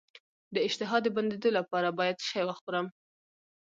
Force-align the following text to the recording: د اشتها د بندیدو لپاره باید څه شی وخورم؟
د 0.53 0.55
اشتها 0.67 0.97
د 1.03 1.07
بندیدو 1.15 1.49
لپاره 1.57 1.89
باید 1.99 2.19
څه 2.21 2.25
شی 2.29 2.43
وخورم؟ 2.47 2.85